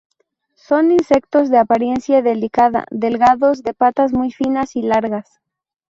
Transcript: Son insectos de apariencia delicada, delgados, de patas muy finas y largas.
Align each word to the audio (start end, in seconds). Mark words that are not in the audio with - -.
Son 0.55 0.89
insectos 0.89 1.51
de 1.51 1.59
apariencia 1.59 2.23
delicada, 2.23 2.85
delgados, 2.89 3.61
de 3.61 3.75
patas 3.75 4.13
muy 4.13 4.31
finas 4.31 4.75
y 4.75 4.81
largas. 4.81 5.39